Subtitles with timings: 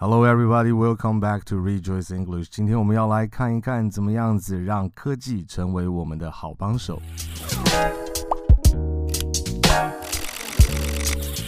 [0.00, 0.70] Hello, everybody.
[0.70, 2.46] Welcome back to Rejoice English.
[2.48, 7.02] 今天我们要来看一看，怎么样子让科技成为我们的好帮手。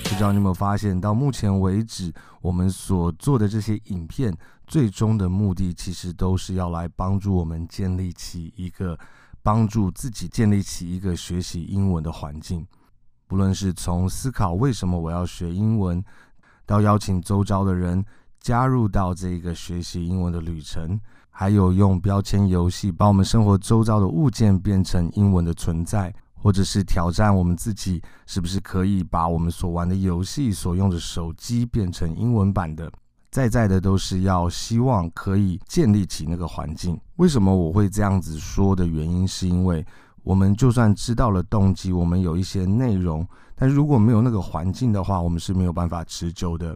[0.03, 4.37] 不知道你有没有发现，到目前为止，我们所做的这些影片，
[4.67, 8.99] 最终的目的其实都是要来帮助我们建立起一个，
[9.45, 12.67] 帮助自己建立起一个学习英文的环境。
[13.29, 16.05] 不论是从思考为什么我要学英文，
[16.67, 18.05] 到邀请周遭的人。
[18.41, 20.99] 加入到这个学习英文的旅程，
[21.31, 32.91] 还有用标签游戏把我们生活周遭的物件变成英文的存在，或者是挑战我们自己是不是可以把我们所玩的游戏、所用的手机变成英文版的，
[33.31, 36.99] 在在的都是要希望可以建立起那个环境。
[37.17, 39.85] 为什么我会这样子说的原因，是因为
[40.23, 46.75] 我们就算知道了动机，我们有一些内容，但如果没有那个环境的话，我们是没有办法持久的。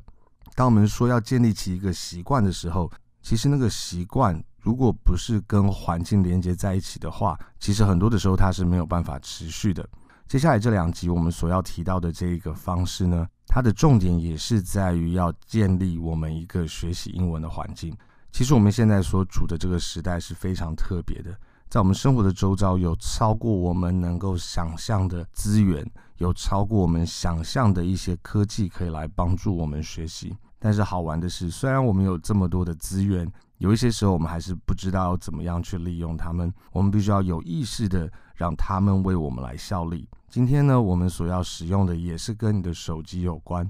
[0.55, 2.91] 当我们说要建立起一个习惯的时候，
[3.21, 9.85] 其实那个习惯如果不是跟环境连接在一起的话，其实很多的时候它是没有办法持续的。
[10.29, 17.95] 接下来这两集我们所要提到的这一个方式呢，它的重点也是在于要建立我们一个学习英文的环境。
[18.31, 21.37] 其实我们现在所处的这个时代是非常特别的，
[21.69, 25.85] 在我们生活的周遭有超过我们能够想象的资源。
[26.19, 36.53] 有超过我们想象的一些科技可以来帮助我们学习，但是好玩的是，虽然我们有这么多的资源，有一些时候我们还是不知道怎么样去利用它们。
[36.73, 40.09] 我们必须要有意识的让他们为我们来效力。
[40.29, 43.69] 今天呢，我们所要使用的也是跟你的手机有关，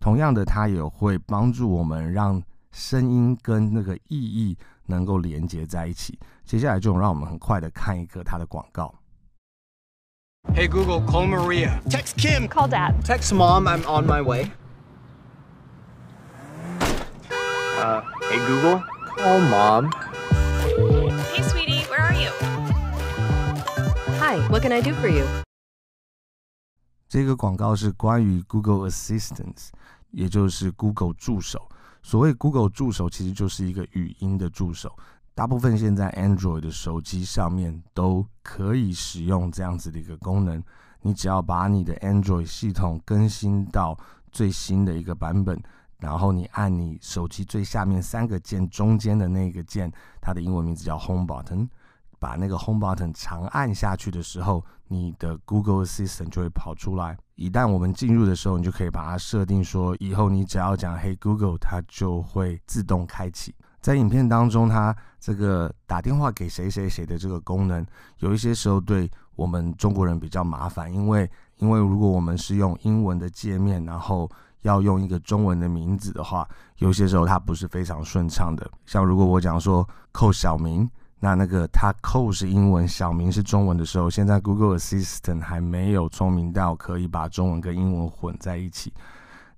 [0.00, 6.18] 同样的，它也会帮助我们让声音跟那个意义能够连接在一起。
[6.44, 8.94] 接下来就让我们很快的看一个它的广告。
[10.59, 11.81] Hey Google, call Maria.
[11.89, 12.45] Text Kim.
[12.45, 13.01] Call Dad.
[13.05, 14.51] Text Mom, I'm on my way.
[16.81, 19.89] Uh, hey Google, call Mom.
[21.31, 22.29] Hey sweetie, where are you?
[24.19, 25.25] Hi, what can I do for you?
[27.07, 29.69] 这个广告是关于 Google Assistant，
[30.11, 31.69] 也就是 Google 助手。
[32.03, 34.93] 所谓 Google 助手，其实就是一个语音的助手。
[35.34, 40.62] 大部分现在 Android 的手机上面都可以使用这样子的一个功能。
[41.02, 43.98] 你只要把你的 Android 系统更新到
[44.30, 45.60] 最新的一个版本，
[45.98, 51.68] 然后你按你手机最下面三个键中间的那个键，它的英文名字叫 Home Button，
[52.20, 57.18] 把那个 Home Button 长按下去的时候，你的 Google Assistant 就会跑出来。
[57.34, 63.52] 一旦我们进入的时候，你就可以把它设定说，以后你只要讲 Hey Google，它就会自动开启。
[63.84, 67.86] 在影片当中，它这个打电话给谁谁谁的这个功能，
[68.20, 74.26] 有一些时候对我们中国人比较麻烦，因为因为如果我们是用英文的界面，然后
[74.62, 78.66] 要用一个中文的名字的话，有些时候它不是非常顺畅的。
[78.86, 80.88] 像如果我讲说扣小明，
[81.20, 88.94] 那那个他扣是英文，小明是中文的时候，现在 Google Assistant 还没有聪明到可以把中文跟英文混在一起。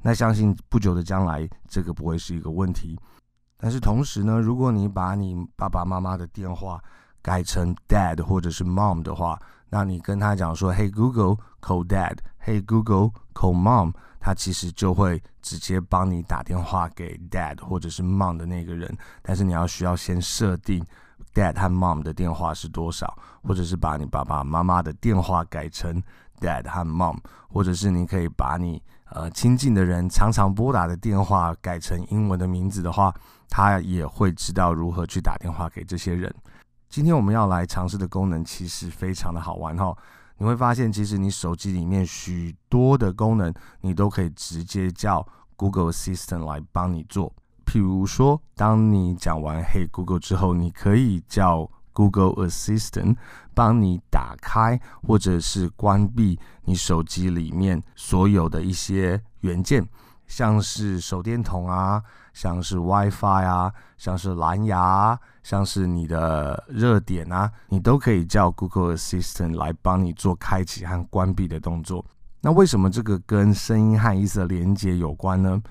[0.03, 2.99] 那相信不久的将来，这个不会是一个问题。
[3.59, 6.83] 但是同时呢，如果你把你爸爸妈妈的电话
[7.23, 9.41] 改成 Dad 或者是 Mom 的话，
[9.71, 18.97] 那你跟他讲说 Hey Google call Dad，Hey Google call Mom，他其实就会直接帮你打电话给 Dad 或者是 Mom 的那个人。
[19.23, 20.85] 但是你要需要先设定
[21.35, 26.01] Dad 和 Mom 的电话是多少，或者是把你爸爸妈妈的电话改成
[26.41, 27.17] Dad 和 Mom，
[27.49, 28.81] 或者是你可以把你
[29.11, 33.13] 呃亲近的人常常拨打的电话改成英文的名字的话。
[33.49, 36.35] 他也会知道如何去打电话给这些人。
[36.89, 39.97] 今天我们要来尝试的功能其实非常的好玩哈，
[40.39, 45.27] 你会发现其实你手机里面许多的功能，你都可以直接叫
[45.57, 47.33] Google Assistant 来帮你做。
[47.65, 53.17] 譬如说，当你讲完 Hey Google 之后，你可以叫 Google Assistant
[53.53, 59.87] 帮你打开或者是关闭你手机里面所有的一些元件。
[60.29, 62.03] 像是手电筒啊，
[62.37, 72.05] 像是 WiFi 啊，像是蓝牙，像是你的热点啊，你都可以叫 Google Assistant 来帮你做开启和关闭的动作。
[72.43, 75.63] 那为什么这个跟声音和意思的连接有关呢？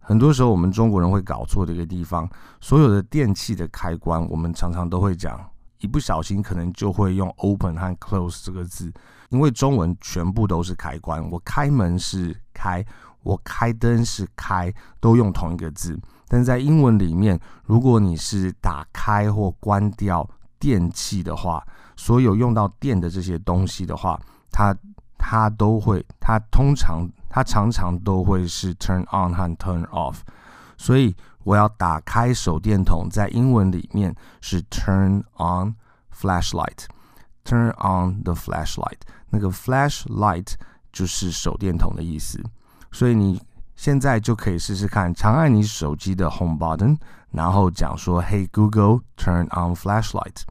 [0.00, 2.26] 很多时候我们中国人会搞错的一个地方，
[2.58, 5.38] 所有的电器的开关，我们常常都会讲，
[5.80, 8.90] 一不小心可能就会用 open 和 close 这个字，
[9.28, 12.82] 因为中文全部都是开关，我开门是开。
[13.24, 15.98] 我开灯是开，都用同一个字。
[16.28, 20.28] 但在英文里面，如果你是打开或关掉
[20.58, 21.66] 电器的话，
[21.96, 24.74] 所有用到电的这些东西的话，它
[25.18, 30.18] 它都会，它通常它常常都会是 turn on 和 turn off。
[30.76, 35.74] 所以我要打开手电筒，在英文里面是 turn on
[36.12, 38.98] flashlight，turn on the flashlight。
[39.30, 40.54] 那个 flashlight
[40.92, 42.42] 就是手电筒的意思，
[42.93, 43.41] 所以你
[43.75, 46.97] 现在就可以试试看，长按你手机的 home button，
[47.31, 50.41] 然后讲说：“Hey Google，turn on flashlight。”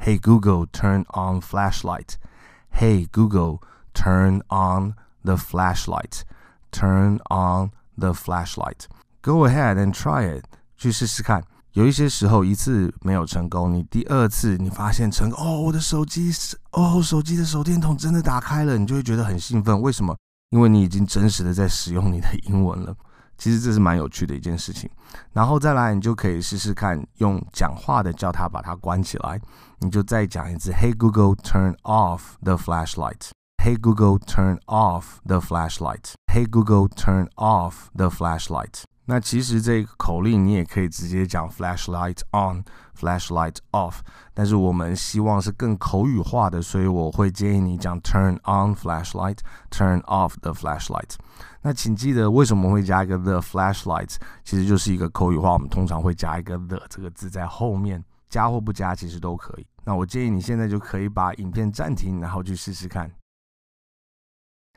[0.00, 10.44] Hey Google，turn on flashlight。Hey Google，turn on the flashlight。Turn on the flashlight。Go ahead and try it，
[10.76, 11.44] 去试试看。
[11.74, 19.80] 有一些时候一次没有成功，你第二次你发现成功，哦，我的手机是，哦，手机的手电筒真的打开了，你就会觉得很兴奋。
[19.80, 20.16] 为什么？
[20.49, 22.95] 因为你已经真实的在使用你的英文了。
[23.37, 24.89] 其实这是蛮有趣的一件事情。
[25.31, 29.39] 然后再来，你就可以试试看用讲话的叫它把它关起来。
[29.79, 33.29] 你就再讲一次，Hey Google，turn off the flashlight。
[33.63, 36.13] Hey Google，turn off the flashlight。
[36.33, 38.83] Hey Google，turn off the flashlight。
[39.09, 44.01] 那其实这个口令你也可以直接讲 flashlight on，flashlight off。
[44.35, 51.15] 但是我们希望是更口语化的，所以我会建议你讲 turn on flashlight，turn off the flashlight。
[51.63, 59.65] 那请记得为什么会加一个 the flashlight，其实就是一个口语化，我们通常会加一个 the 这个字在后面，加或不加其实都可以。
[59.83, 63.11] 那我建议你现在就可以把影片暂停，然后去试试看。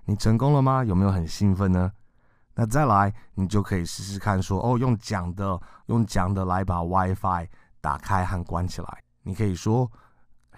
[0.06, 0.82] 你成功了吗？
[0.82, 1.92] 有没有很兴奋呢？
[2.61, 7.47] 那再来，你就可以试试看说，哦，用讲的，用讲的来把 WiFi
[7.81, 9.03] 打开和关起来。
[9.21, 9.91] 你可以说，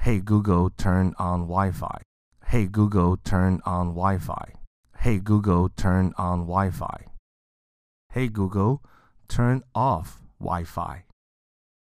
[0.01, 2.01] Hey Google, turn on Wi-Fi.
[2.47, 4.53] Hey Google, turn on Wi-Fi.
[4.93, 7.05] Hey Google, turn on Wi-Fi.
[8.13, 8.81] Hey Google,
[9.27, 11.03] turn off Wi-Fi.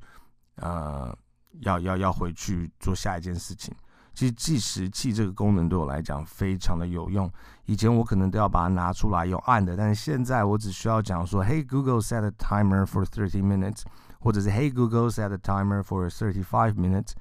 [0.58, 1.18] 呃，
[1.62, 3.74] 要要要回去做下一件事情。
[4.14, 7.32] 其实计时器这个功能对我来讲非常的有用。
[7.66, 13.84] 以前我可能都要把它拿出来用按的，但是现在我只需要讲说，Hey Google set a timer for thirty minutes。
[14.20, 17.12] 或者是 Hey Google set a timer for thirty five minutes，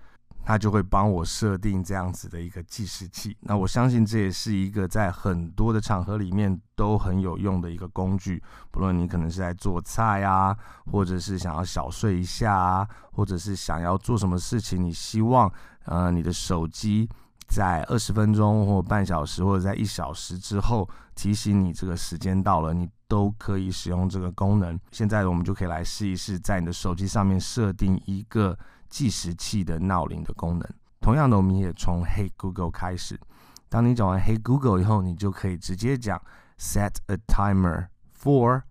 [0.47, 3.37] 它就会帮我设定这样子的一个计时器。
[3.41, 8.41] 那我相信这也是一个在很多的场合里面都很有用的一个工具。
[8.71, 10.57] 不论你可能是在做菜啊，
[10.93, 15.53] 或者是想要小睡一下啊，或者是想要做什么事情，你希望
[15.87, 17.09] 呃你的手机
[17.49, 22.88] 在二十分钟或半小时或者在一小时之后提醒你这个时间到了，你。
[23.09, 24.76] 都可以使用这个功能。
[24.91, 30.69] 现在我们就可以来试一试，在你的手机上面设定一个计时器的闹铃的功能。
[31.00, 33.21] 同样的，我们也从 Hey Google 开始。
[33.69, 36.21] 当你讲完 Hey Google 以后，你就可以直接讲
[36.59, 37.88] Set a timer
[38.19, 38.62] for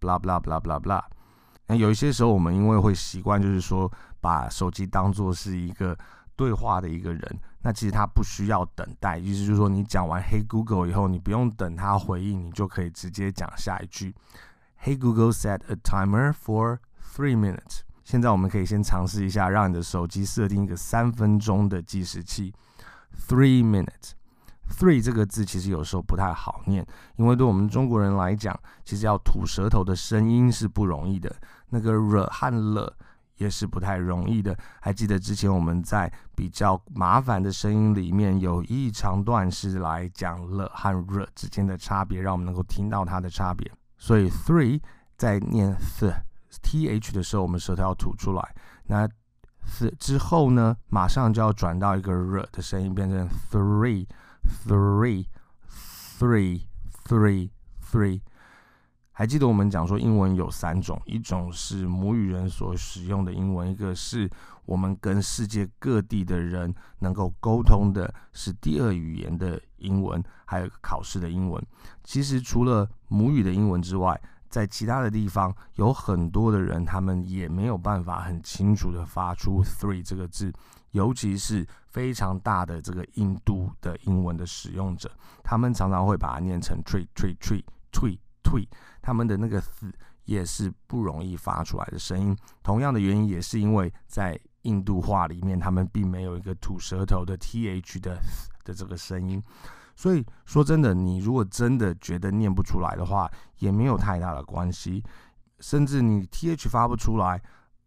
[0.00, 1.02] blah blah blah blah blah。
[1.66, 5.96] 那有一些时候，我们因为会习惯，就是说把手机当做是一个
[6.36, 7.40] 对话的一个人。
[7.62, 14.14] 那其实它不需要等待，意思就是说，你讲完 Hey Google 以后，你不用等它回应，你就可以直接讲下一句。
[14.82, 17.80] Hey Google, set a timer for three minutes。
[18.04, 22.54] 现在我们可以先尝试一下，让你的手机设定一个三分钟的计时器。
[23.28, 24.12] Three minutes。
[24.78, 31.34] Three 这个字其实有时候不太好念，因为对我们中国人来讲，其实要吐舌头的声音是不容易的。
[31.68, 32.90] 那个 r 和 l
[33.36, 34.56] 也是不太容易的。
[34.80, 43.70] 还记得之前我们在比较麻烦的声音里面有一长段是来讲了和 r 之间的差别，让我们能够听到它的差别。
[43.98, 44.80] 所以 three
[45.16, 46.14] 在念 th
[46.62, 48.54] th 的时候，我们舌头要吐出来。
[48.86, 54.06] 那 th 之后呢，马上就要转到一个 r 的声音，变成 three
[54.66, 55.26] three
[56.18, 56.62] three
[57.06, 57.50] three
[57.90, 58.20] three。
[59.16, 64.28] 还记得我们讲说英文有三种，一种是母语人所使用的英文，一个是
[64.64, 71.64] 我们跟世界各地的人能够沟通的，是第二语言的英文，还有考试的英文。
[72.02, 74.20] 其实除了母语的英文之外，
[74.54, 80.52] 在其他的地方有很多的人，他们也没有办法很清楚的发出 three 这个字，
[80.92, 85.10] 尤其是非常大的这个印度的英文的使用者，
[85.42, 88.68] 他们常常会把它念成 tree tree tree tree tree。
[89.02, 89.92] 他们的那个 th
[90.24, 92.36] 也是不容易发出来的声音。
[92.62, 98.20] 同样的原因也是因为在印度话里面，他们并没有一个吐舌头的 th 的
[98.62, 99.42] 的这个声音。
[99.96, 105.02] 所以说真的，你如果真的觉得念不出来的话，也没有太大的关系。
[105.60, 107.40] 甚至你 th 发不出来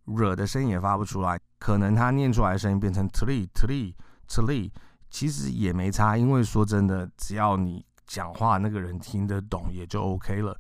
[0.06, 3.94] ，r 的声音也发不出来，可能他念出来的声音变成 tree tree
[4.28, 4.72] tree，
[5.10, 6.18] 其实也没差。
[6.18, 10.58] 因为说真的，只要你讲话那个人听得懂，也就 OK 了。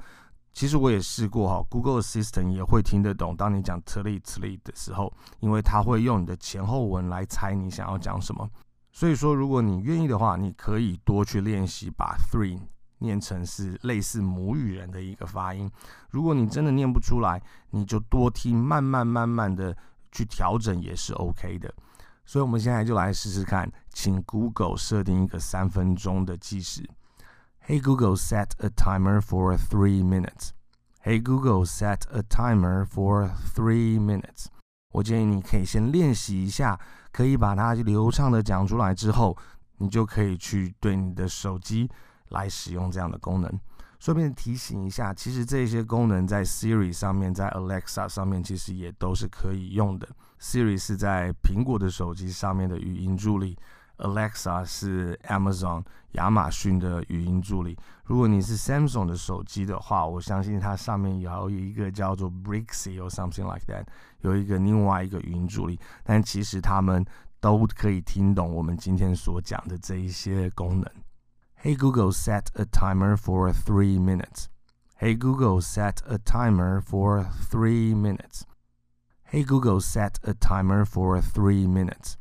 [0.54, 3.36] 其实我也试过哈，Google Assistant 也会听得懂。
[3.36, 8.50] 当你讲 tli tli 的时候，因为它会用你的前后文来猜你想要讲什么。
[8.98, 12.60] 所以说，如果你愿意的话，你可以多去练习把 three
[12.98, 15.70] 念成是类似母语人的一个发音。
[16.10, 17.40] 如果你真的念不出来，
[17.70, 19.78] 你就多听，慢慢慢慢的
[20.12, 21.72] 去调整也是 OK 的。
[22.26, 26.84] 所以我们现在就来试试看，请 Google 设定一个三分钟的计时。
[27.68, 30.54] Hey Google, set a timer for three minutes.
[31.04, 34.48] Hey Google, set a timer for three minutes.
[34.94, 36.80] 我建议你可以先练习一下，
[37.18, 39.36] 可以把它流畅的讲出来之后，
[39.80, 41.90] 你就可以去对你的手机
[42.30, 43.60] 来使用这样的功能。
[44.00, 50.08] 顺便提醒一下，其实这些功能在 Siri 上面，在 Alexa 上面其实也都是可以用的。
[50.40, 53.58] Siri 是在苹果的手机上面的语音助理。
[53.99, 57.79] Alexa 是 Amazon 亚马逊的语音助理。
[58.05, 63.85] 如果你是 Samsung 的手机的话，我相信它上面也有一个叫做 Brixie or something like that，
[64.21, 65.79] 有一个另外一个语音助理。
[66.03, 67.05] 但其实他们
[67.41, 70.91] 都可以听懂我们今天所讲的这一些功能。
[71.63, 74.47] Hey Google, set a timer for three minutes.
[74.99, 78.43] Hey Google, set a timer for three minutes.
[79.31, 82.17] Hey Google, set a timer for three minutes.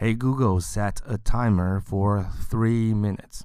[0.00, 3.40] Hey Google, set a timer for three minutes.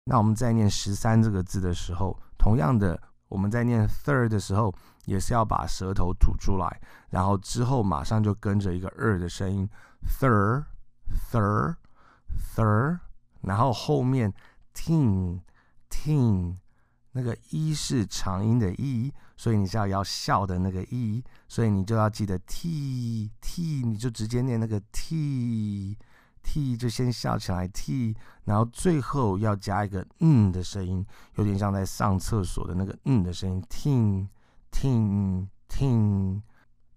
[0.06, 3.00] 那我们在念十三这个字的时候，同样的，
[3.34, 4.72] 我们在念 third 的时候。
[5.06, 9.68] 也是要把舌头吐出来，然后之后马上就跟着一个二的声音
[10.18, 10.64] ，third
[11.30, 11.76] third
[12.56, 13.00] third，
[13.42, 14.32] 然后后面
[14.74, 15.40] teen
[15.90, 16.56] teen，
[17.12, 25.98] 那个一是长音的 e，所以你是要要笑的那个 e，所以你就要记得 t t，你就直接念那个 t
[26.44, 34.28] t，就先笑起来 t，然后最后要加一个嗯的声音，有点像在上厕所的那个嗯的声音，teen。
[34.76, 36.42] 听听，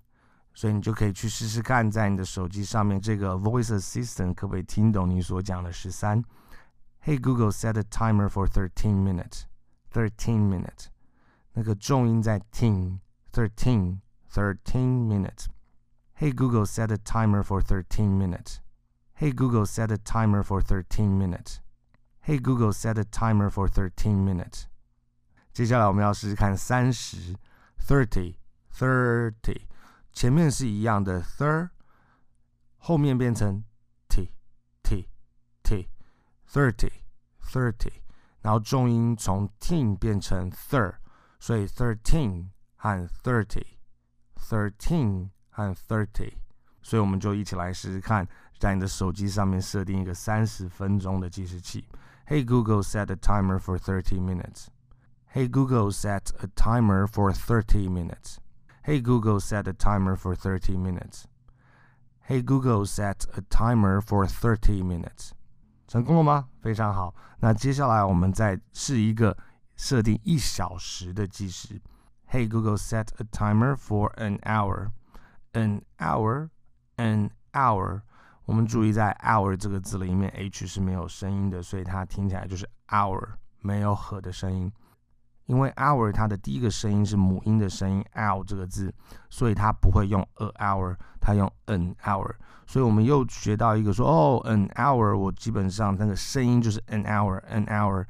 [0.54, 6.22] 所以你就可以去试试看，在你的手机上面这个 voice assistant 可不可以听懂你所讲的十三
[7.06, 9.44] ？Hey Google, set a timer for thirteen minutes.
[9.92, 10.88] Thirteen minutes，
[11.54, 13.00] 那个重音在 ting
[13.32, 14.00] thirteen
[14.30, 15.48] thirteen minutes。
[16.18, 18.62] Hey Google, set a timer for thirteen minutes.
[19.15, 21.61] Hey Google, set a timer for thirteen minutes.
[22.21, 24.65] Hey Google, set a timer for thirteen minutes。
[25.53, 27.37] 接下来我们要试试看三十。
[27.81, 28.37] Thirty,
[28.71, 29.63] thirty，
[30.13, 31.71] 前面是一样的 thir，
[32.77, 33.65] 后面变成
[34.09, 34.31] t,
[34.83, 35.09] t,
[35.63, 35.89] t,
[36.53, 36.93] thirty,
[37.43, 38.03] thirty，
[38.43, 40.97] 然后重音从 teen 变成 thir，
[41.41, 43.79] 所以 thirteen 和 thirty,
[44.37, 46.35] thirteen 和 thirty，
[46.83, 48.29] 所以我们就一起来试试看，
[48.63, 51.89] 在你的手机上面设定一个三十分钟的计时器。
[52.27, 54.67] Hey Google, set a timer for thirty minutes.
[55.33, 58.37] Hey Google, set a timer for thirty minutes.
[58.85, 61.25] Hey Google, set a timer for thirty minutes.
[62.27, 65.33] Hey Google, set a timer for thirty minutes.
[65.87, 66.49] 成功了吗？
[66.61, 67.15] 非常好。
[67.41, 69.37] 那接下来我们再试一个
[69.77, 71.81] 设定一小时的计时。
[72.31, 74.91] Hey Google, set a timer for an hour.
[75.53, 76.51] An hour,
[76.97, 78.03] an hour。
[78.46, 83.22] 我们注意在 hour 这个字里面，h 是没有声音的，所以它听起来就是 hour，
[83.60, 84.72] 没有和的声音。
[85.46, 88.94] 因为 hour 它的第一个声音是母音的声音 ow 这个字，
[89.30, 92.32] 所以它不会用 a hour，它用 an hour。
[92.66, 98.06] 所以我们又学到一个说，哦，an hour，我基本上那个声音就是 an hour，an hour，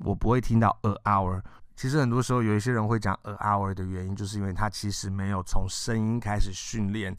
[0.00, 1.40] 我不会听到 a hour。
[1.76, 7.16] 其实很多时候有一些人会讲 a hour 的原因，就是因为他其实没有从声音开始训练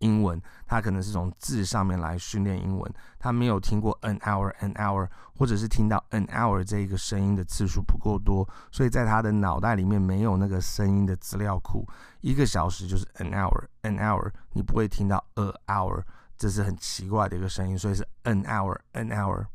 [0.00, 11.86] 英文，他可能是从字上面来训练英文，他没有听过 an hour，an hour，或者是听到 an hour 这一个声音的次数不够多，所以在他的脑袋里面没有那个声音的资料库。
[12.20, 16.02] 一个小时就是 an hour，an hour，你不会听到 a hour，
[16.36, 19.46] 这是很奇怪的一个声音，所以是 an hour，an hour。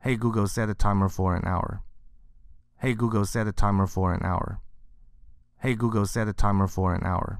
[0.00, 1.80] Hey Google, set a timer for an hour.
[2.80, 4.58] Hey Google, set a timer for an hour.
[5.60, 7.38] Hey Google, set a timer for an hour.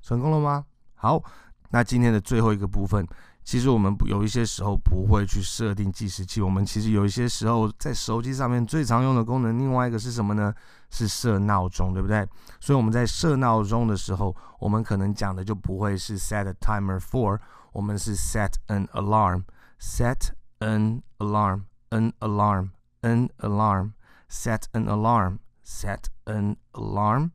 [0.00, 0.64] 成功了吗？
[1.02, 1.22] 好，
[1.70, 3.06] 那今天的最后一个部分，
[3.42, 6.42] 其实我们有一些时候不会去设定计时器。
[6.42, 10.54] 我们其实有一些时候在手机上面最常用的功能，另外一个是什么呢？
[10.90, 12.28] 是设闹钟，对不对？
[12.60, 17.38] 所以我们在设闹钟的时候，我们可能讲的就不会是 set a timer for，
[17.72, 23.92] 我们是 set an alarm，set an alarm，an alarm，an alarm。
[24.28, 25.38] Set an alarm.
[25.64, 27.30] Set an alarm.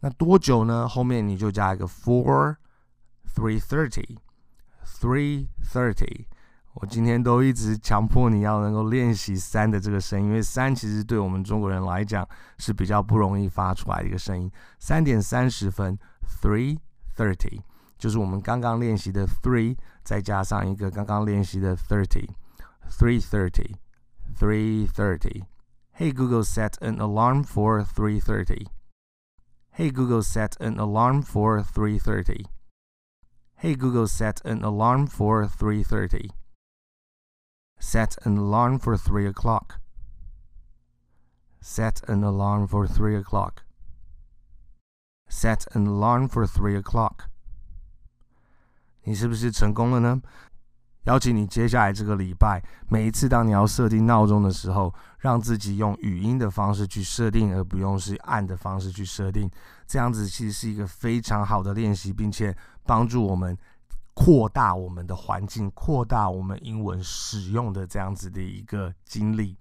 [0.00, 0.88] 那多久呢？
[0.88, 2.56] 后面你就加一个 for
[3.34, 4.18] three thirty.
[4.84, 6.26] Three thirty.
[6.74, 14.50] 我今天都一直强迫你要能够练习三的这个声音，因为三其实对我们中国人来讲是比较不容易发出来的一个声音。
[14.80, 15.96] 三点三十分
[16.42, 16.78] ，three
[17.16, 17.62] thirty，
[17.96, 22.28] 就是我们刚刚练习的 three，再加上一个刚刚练习的 thirty.
[22.90, 23.76] Three thirty.
[24.36, 25.44] Three thirty.
[25.96, 28.66] Hey Google, set an alarm for three thirty.
[29.70, 32.46] Hey Google, set an alarm for three thirty.
[33.63, 36.29] Hey Google, set an alarm for 3:30.
[37.79, 39.79] Set an alarm for 3 o'clock.
[41.61, 43.63] Set an alarm for 3 o'clock.
[45.29, 47.27] Set an alarm for 3 o'clock.
[49.03, 50.21] 你是不是成功了呢？
[51.05, 59.49] 邀请你接下来这个礼拜，每一次当你要设定闹钟的时候，让自己用语音的方式去设定，而不用是按的方式去设定。
[59.87, 63.56] 这样子其实是一个非常好的练习，并且 帮助我们
[64.14, 69.56] 扩大我们的环境，扩大我们英文使用的这样子的一个经历。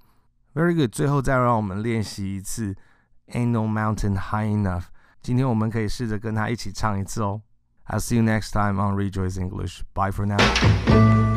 [0.53, 0.91] Very good。
[0.91, 2.75] 最后再让我们练习一次
[3.27, 4.83] Ain't No Mountain High Enough。
[5.21, 7.41] 今天我们可以试着跟他一起唱一次哦。
[7.87, 9.81] I'll see you next time on Rejoice English.
[9.93, 11.32] Bye for now.